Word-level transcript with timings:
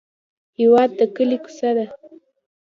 هېواد 0.59 0.89
د 0.99 1.01
کلي 1.15 1.37
کوڅه 1.43 1.69
ده. 1.77 1.85